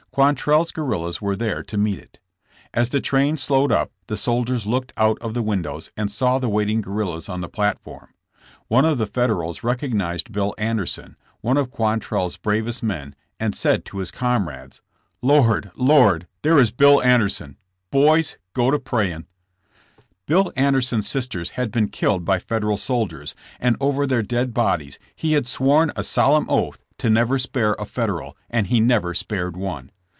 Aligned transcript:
Quan 0.13 0.35
trell's 0.35 0.73
guerrillas 0.73 1.21
were 1.21 1.37
there 1.37 1.63
to 1.63 1.77
meet 1.77 1.97
it. 1.97 2.19
As 2.73 2.89
the 2.89 2.99
train 2.99 3.37
slowed 3.37 3.71
up 3.71 3.93
the 4.07 4.17
soldiers 4.17 4.65
looked 4.65 4.91
out 4.97 5.17
of 5.21 5.33
the 5.33 5.41
windows 5.41 5.89
and 5.95 6.11
saw 6.11 6.37
the 6.37 6.49
waiting 6.49 6.81
guerrillas 6.81 7.29
on 7.29 7.39
the 7.39 7.47
platform. 7.47 8.13
One 8.67 8.83
of 8.83 8.97
the 8.97 9.05
federals 9.07 9.63
recognized 9.63 10.33
Bill 10.33 10.53
Anderson, 10.57 11.15
one 11.39 11.55
of 11.55 11.71
Quan 11.71 12.01
trell 12.01 12.29
's 12.29 12.35
bravest 12.35 12.83
men, 12.83 13.15
and 13.39 13.55
said 13.55 13.85
to 13.85 13.99
his 13.99 14.11
comrades: 14.11 14.81
*'Lord! 15.21 15.71
Lord! 15.77 16.27
There 16.41 16.59
is 16.59 16.71
Bill 16.71 17.01
Anderson! 17.01 17.55
Boys, 17.89 18.35
go. 18.53 18.69
to 18.69 18.79
praying." 18.79 19.27
Bill 20.25 20.51
Anderson 20.57 21.01
's 21.03 21.07
sisters 21.07 21.51
had 21.51 21.71
been 21.71 21.87
killed 21.87 22.25
by 22.25 22.37
Federal 22.37 22.75
soldiers, 22.75 23.33
and 23.61 23.77
over 23.79 24.05
their 24.05 24.23
dead 24.23 24.53
bodies 24.53 24.99
he 25.15 25.31
had 25.33 25.47
sworn 25.47 25.89
a 25.95 26.03
solemn 26.03 26.49
oath 26.49 26.79
to 26.97 27.09
never 27.09 27.37
spare 27.39 27.75
a 27.79 27.85
Federal, 27.85 28.35
and 28.49 28.67
he 28.67 28.81
never 28.81 29.13
spared 29.13 29.55
one. 29.55 29.89